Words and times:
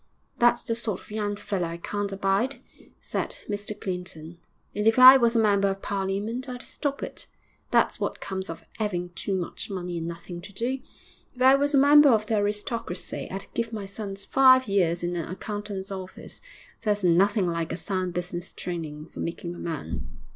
'That's 0.39 0.63
the 0.63 0.73
sort 0.73 0.99
of 0.99 1.11
young 1.11 1.35
feller 1.35 1.67
I 1.67 1.77
can't 1.77 2.11
abide,' 2.11 2.59
said 2.99 3.37
Mr 3.47 3.79
Clinton. 3.79 4.39
'And 4.75 4.87
if 4.87 4.97
I 4.97 5.15
was 5.15 5.35
a 5.35 5.39
member 5.39 5.67
of 5.67 5.83
Parliament 5.83 6.49
I'd 6.49 6.63
stop 6.63 7.03
it. 7.03 7.27
That's 7.69 7.99
what 7.99 8.19
comes 8.19 8.49
of 8.49 8.63
'aving 8.79 9.11
too 9.13 9.35
much 9.35 9.69
money 9.69 9.99
and 9.99 10.07
nothing 10.07 10.41
to 10.41 10.51
do. 10.51 10.79
If 11.35 11.43
I 11.43 11.53
was 11.53 11.75
a 11.75 11.77
member 11.77 12.09
of 12.09 12.25
the 12.25 12.37
aristocracy 12.37 13.27
I'd 13.29 13.53
give 13.53 13.71
my 13.71 13.85
sons 13.85 14.25
five 14.25 14.67
years 14.67 15.03
in 15.03 15.15
an 15.15 15.29
accountant's 15.29 15.91
office. 15.91 16.41
There's 16.81 17.03
nothing 17.03 17.45
like 17.45 17.71
a 17.71 17.77
sound 17.77 18.15
business 18.15 18.53
training 18.53 19.05
for 19.09 19.19
making 19.19 19.53
a 19.53 19.59
man.' 19.59 20.09